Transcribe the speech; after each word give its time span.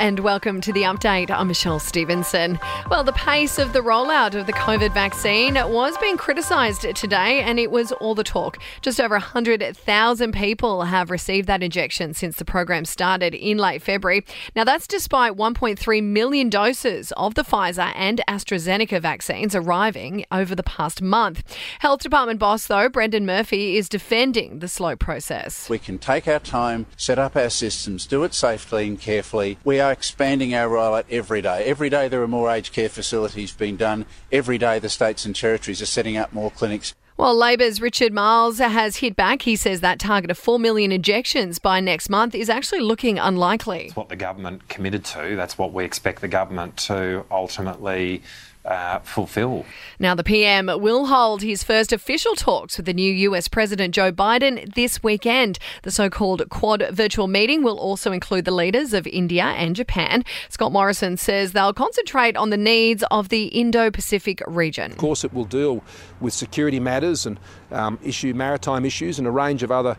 and 0.00 0.20
welcome 0.20 0.62
to 0.62 0.72
the 0.72 0.84
update. 0.84 1.30
I'm 1.30 1.48
Michelle 1.48 1.78
Stevenson. 1.78 2.58
Well, 2.88 3.04
the 3.04 3.12
pace 3.12 3.58
of 3.58 3.74
the 3.74 3.80
rollout 3.80 4.34
of 4.34 4.46
the 4.46 4.52
COVID 4.54 4.94
vaccine 4.94 5.56
was 5.56 5.94
being 5.98 6.16
criticised 6.16 6.86
today, 6.96 7.42
and 7.42 7.58
it 7.58 7.70
was 7.70 7.92
all 7.92 8.14
the 8.14 8.24
talk. 8.24 8.56
Just 8.80 8.98
over 8.98 9.16
100,000 9.16 10.32
people 10.32 10.84
have 10.84 11.10
received 11.10 11.46
that 11.48 11.62
injection 11.62 12.14
since 12.14 12.36
the 12.36 12.46
program 12.46 12.86
started 12.86 13.34
in 13.34 13.58
late 13.58 13.82
February. 13.82 14.24
Now, 14.56 14.64
that's 14.64 14.86
despite 14.86 15.34
1.3 15.34 16.02
million 16.02 16.48
doses 16.48 17.12
of 17.18 17.34
the 17.34 17.44
Pfizer 17.44 17.92
and 17.94 18.22
AstraZeneca 18.26 19.02
vaccines 19.02 19.54
arriving 19.54 20.24
over 20.32 20.54
the 20.54 20.62
past 20.62 21.02
month. 21.02 21.42
Health 21.80 22.00
Department 22.00 22.38
boss, 22.40 22.66
though, 22.66 22.88
Brendan 22.88 23.26
Murphy, 23.26 23.76
is 23.76 23.86
defending 23.86 24.60
the 24.60 24.68
slow 24.68 24.96
process. 24.96 25.68
We 25.68 25.78
can 25.78 25.98
take 25.98 26.26
our 26.26 26.40
time, 26.40 26.86
set 26.96 27.18
up 27.18 27.36
our 27.36 27.50
systems, 27.50 28.06
do 28.06 28.24
it 28.24 28.32
safely 28.32 28.88
and 28.88 28.98
carefully. 28.98 29.58
We 29.62 29.78
are 29.78 29.89
expanding 29.90 30.54
our 30.54 30.68
rollout 30.68 31.04
every 31.10 31.42
day. 31.42 31.64
Every 31.64 31.90
day 31.90 32.08
there 32.08 32.22
are 32.22 32.28
more 32.28 32.50
aged 32.50 32.72
care 32.72 32.88
facilities 32.88 33.52
being 33.52 33.76
done. 33.76 34.06
Every 34.32 34.58
day 34.58 34.78
the 34.78 34.88
states 34.88 35.24
and 35.24 35.34
territories 35.34 35.82
are 35.82 35.86
setting 35.86 36.16
up 36.16 36.32
more 36.32 36.50
clinics. 36.50 36.94
Well, 37.20 37.34
Labor's 37.34 37.82
Richard 37.82 38.14
Marles 38.14 38.60
has 38.60 38.96
hit 38.96 39.14
back. 39.14 39.42
He 39.42 39.54
says 39.54 39.82
that 39.82 39.98
target 39.98 40.30
of 40.30 40.38
4 40.38 40.58
million 40.58 40.90
injections 40.90 41.58
by 41.58 41.78
next 41.78 42.08
month 42.08 42.34
is 42.34 42.48
actually 42.48 42.80
looking 42.80 43.18
unlikely. 43.18 43.88
It's 43.88 43.96
what 43.96 44.08
the 44.08 44.16
government 44.16 44.68
committed 44.70 45.04
to. 45.04 45.36
That's 45.36 45.58
what 45.58 45.74
we 45.74 45.84
expect 45.84 46.22
the 46.22 46.28
government 46.28 46.78
to 46.78 47.26
ultimately 47.30 48.22
uh, 48.64 48.98
fulfill. 49.00 49.64
Now, 49.98 50.14
the 50.14 50.24
PM 50.24 50.66
will 50.66 51.06
hold 51.06 51.42
his 51.42 51.62
first 51.62 51.92
official 51.92 52.34
talks 52.34 52.76
with 52.76 52.86
the 52.86 52.92
new 52.92 53.12
US 53.30 53.48
President 53.48 53.94
Joe 53.94 54.12
Biden 54.12 54.74
this 54.74 55.02
weekend. 55.02 55.58
The 55.82 55.90
so 55.90 56.10
called 56.10 56.48
Quad 56.50 56.86
virtual 56.90 57.26
meeting 57.26 57.62
will 57.62 57.78
also 57.78 58.12
include 58.12 58.44
the 58.44 58.50
leaders 58.50 58.92
of 58.92 59.06
India 59.06 59.44
and 59.44 59.74
Japan. 59.74 60.24
Scott 60.48 60.72
Morrison 60.72 61.16
says 61.16 61.52
they'll 61.52 61.72
concentrate 61.72 62.36
on 62.36 62.50
the 62.50 62.56
needs 62.56 63.02
of 63.10 63.28
the 63.30 63.44
Indo 63.46 63.90
Pacific 63.90 64.42
region. 64.46 64.92
Of 64.92 64.98
course, 64.98 65.24
it 65.24 65.32
will 65.32 65.44
deal 65.44 65.82
with 66.20 66.34
security 66.34 66.80
matters 66.80 67.26
and 67.26 67.40
um, 67.70 67.98
issue 68.02 68.34
maritime 68.34 68.84
issues 68.84 69.18
and 69.18 69.26
a 69.26 69.30
range 69.30 69.62
of 69.62 69.70
other 69.70 69.96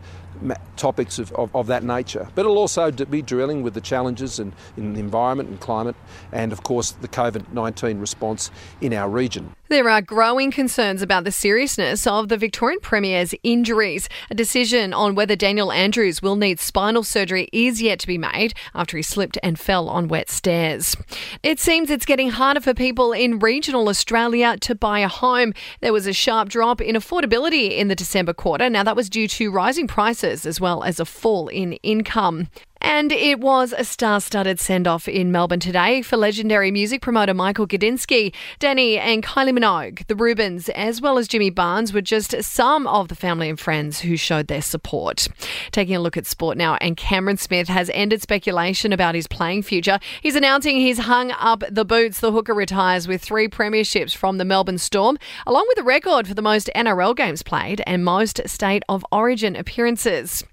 topics 0.76 1.20
of, 1.20 1.32
of, 1.34 1.56
of, 1.56 1.68
that 1.68 1.84
nature. 1.84 2.28
But 2.36 2.42
it'll 2.42 2.58
also 2.58 2.92
be 2.92 3.22
drilling 3.22 3.64
with 3.64 3.74
the 3.74 3.82
challenges 3.82 4.40
in, 4.40 4.54
in 4.78 4.94
the 4.94 5.00
environment 5.00 5.50
and 5.50 5.60
climate, 5.60 5.96
and 6.32 6.52
of 6.52 6.64
course 6.64 6.92
the 6.92 7.08
COVID 7.08 7.54
19 7.54 8.00
response 8.00 8.52
in 8.82 8.94
our 8.94 9.10
region. 9.10 9.54
There 9.70 9.90
are 9.90 10.02
growing 10.02 10.52
concerns 10.52 11.02
about 11.02 11.24
the 11.24 11.32
seriousness 11.32 12.06
of 12.06 12.28
the 12.28 12.36
Victorian 12.38 12.82
Premier's 12.82 13.34
injuries. 13.42 14.10
A 14.30 14.36
decision 14.36 14.94
on 14.94 15.16
whether 15.16 15.36
Daniel 15.36 15.72
Andrews 15.72 16.22
will 16.22 16.36
need 16.36 16.60
spinal 16.60 17.04
surgery 17.04 17.48
is 17.54 17.82
yet 17.82 18.00
to 18.00 18.08
be 18.08 18.18
made 18.18 18.54
after 18.76 18.98
he 18.98 19.04
slipped 19.04 19.38
and 19.42 19.58
fell 19.58 19.88
on 19.88 20.10
wet 20.10 20.30
stairs. 20.30 20.98
It 21.42 21.60
seems 21.60 21.90
it's 21.90 22.06
getting 22.06 22.32
harder 22.32 22.60
for 22.60 22.74
people 22.74 23.14
in 23.14 23.40
regional 23.40 23.88
Australia 23.88 24.58
to 24.58 24.76
buy 24.76 25.00
a 25.00 25.08
home. 25.08 25.54
There 25.80 25.94
was 25.94 26.06
a 26.06 26.12
sharp 26.12 26.50
drop 26.50 26.82
in 26.82 26.96
affordability 26.96 27.78
in 27.78 27.88
the 27.88 27.96
December 27.96 28.34
quarter. 28.34 28.70
Now, 28.70 28.84
that 28.84 28.98
was 28.98 29.10
due 29.10 29.28
to 29.30 29.52
rising 29.52 29.88
prices 29.88 30.31
as 30.32 30.60
well 30.60 30.84
as 30.84 31.00
a 31.00 31.06
fall 31.06 31.48
in 31.48 31.74
income. 31.84 32.48
And 32.84 33.12
it 33.12 33.40
was 33.40 33.74
a 33.78 33.84
star 33.84 34.20
studded 34.20 34.60
send 34.60 34.88
off 34.88 35.08
in 35.08 35.32
Melbourne 35.32 35.60
today 35.60 36.02
for 36.02 36.18
legendary 36.18 36.72
music 36.72 37.02
promoter 37.02 37.34
Michael 37.34 37.68
Gudinski. 37.68 38.34
Dannii 38.60 38.98
and 38.98 39.24
Kylie 39.24 39.58
Minogue, 39.58 40.06
the 40.08 40.16
Rubens, 40.16 40.68
as 40.70 41.00
well 41.00 41.20
as 41.20 41.28
Jimmy 41.28 41.52
Barnes 41.52 41.94
were 41.94 42.02
just 42.02 42.36
some 42.44 42.88
of 42.88 43.08
the 43.08 43.16
family 43.16 43.50
and 43.50 43.60
friends 43.60 44.00
who 44.00 44.18
showed 44.18 44.48
their 44.48 44.64
support. 44.64 45.28
Taking 45.72 45.96
a 45.96 46.00
look 46.00 46.18
at 46.18 46.26
sport 46.26 46.58
now, 46.58 46.76
and 46.76 46.98
Cameron 46.98 47.38
Smith 47.38 47.68
has 47.68 47.92
ended 47.94 48.22
speculation 48.22 48.92
about 48.92 49.14
his 49.14 49.28
playing 49.28 49.62
future. 49.62 50.00
He's 50.22 50.36
announcing 50.36 50.78
he's 50.78 51.00
hung 51.00 51.32
up 51.32 51.64
the 51.70 51.86
boots. 51.86 52.20
The 52.20 52.32
hooker 52.32 52.54
retires 52.54 53.08
with 53.08 53.22
three 53.22 53.48
premierships 53.48 54.16
from 54.16 54.38
the 54.38 54.46
Melbourne 54.46 54.80
Storm, 54.80 55.20
along 55.46 55.66
with 55.68 55.78
a 55.78 55.84
record 55.84 56.28
for 56.28 56.34
the 56.34 56.42
most 56.42 56.70
NRL 56.76 57.16
games 57.16 57.44
played 57.44 57.82
and 57.86 58.04
most 58.04 58.42
state 58.48 58.84
of 58.90 59.06
origin 59.12 59.56
appearances. 59.56 60.44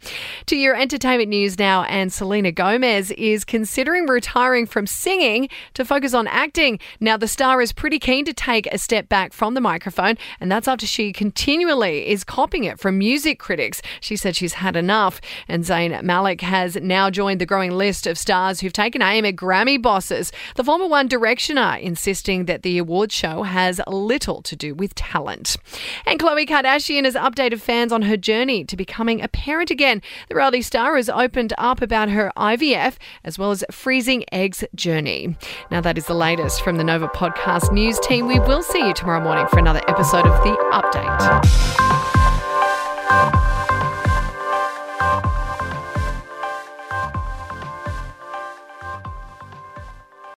To 0.46 0.56
your 0.56 0.76
entertainment 0.76 1.30
news 1.30 1.58
now, 1.58 1.84
and 1.84 2.12
Selena 2.18 2.50
Gomez 2.50 3.12
is 3.12 3.44
considering 3.44 4.06
retiring 4.06 4.66
from 4.66 4.88
singing 4.88 5.48
to 5.74 5.84
focus 5.84 6.14
on 6.14 6.26
acting. 6.26 6.80
Now, 6.98 7.16
the 7.16 7.28
star 7.28 7.62
is 7.62 7.72
pretty 7.72 8.00
keen 8.00 8.24
to 8.24 8.32
take 8.32 8.66
a 8.66 8.78
step 8.78 9.08
back 9.08 9.32
from 9.32 9.54
the 9.54 9.60
microphone, 9.60 10.18
and 10.40 10.50
that's 10.50 10.66
after 10.66 10.84
she 10.84 11.12
continually 11.12 12.08
is 12.08 12.24
copying 12.24 12.64
it 12.64 12.80
from 12.80 12.98
music 12.98 13.38
critics. 13.38 13.80
She 14.00 14.16
said 14.16 14.34
she's 14.34 14.54
had 14.54 14.74
enough. 14.74 15.20
And 15.46 15.62
Zayn 15.62 16.02
Malik 16.02 16.40
has 16.40 16.74
now 16.74 17.08
joined 17.08 17.40
the 17.40 17.46
growing 17.46 17.70
list 17.70 18.04
of 18.08 18.18
stars 18.18 18.58
who've 18.58 18.72
taken 18.72 19.00
aim 19.00 19.24
at 19.24 19.36
Grammy 19.36 19.80
bosses. 19.80 20.32
The 20.56 20.64
former 20.64 20.88
One 20.88 21.08
Directioner 21.08 21.80
insisting 21.80 22.46
that 22.46 22.62
the 22.62 22.78
awards 22.78 23.14
show 23.14 23.44
has 23.44 23.80
little 23.86 24.42
to 24.42 24.56
do 24.56 24.74
with 24.74 24.92
talent. 24.96 25.56
And 26.04 26.18
Khloe 26.18 26.48
Kardashian 26.48 27.04
has 27.04 27.14
updated 27.14 27.60
fans 27.60 27.92
on 27.92 28.02
her 28.02 28.16
journey 28.16 28.64
to 28.64 28.76
becoming 28.76 29.22
a 29.22 29.28
parent 29.28 29.70
again. 29.70 30.02
The 30.28 30.34
reality 30.34 30.62
star 30.62 30.96
has 30.96 31.08
opened 31.08 31.52
up 31.58 31.80
about 32.08 32.16
her 32.16 32.32
IVF 32.36 32.96
as 33.24 33.38
well 33.38 33.50
as 33.50 33.64
freezing 33.70 34.24
eggs 34.32 34.64
journey. 34.74 35.36
Now, 35.70 35.80
that 35.80 35.96
is 35.98 36.06
the 36.06 36.14
latest 36.14 36.62
from 36.62 36.76
the 36.76 36.84
Nova 36.84 37.08
Podcast 37.08 37.72
News 37.72 37.98
team. 38.00 38.26
We 38.26 38.38
will 38.40 38.62
see 38.62 38.86
you 38.86 38.94
tomorrow 38.94 39.22
morning 39.22 39.46
for 39.48 39.58
another 39.58 39.82
episode 39.88 40.26
of 40.26 40.44
The 40.44 40.56
Update. 40.72 41.48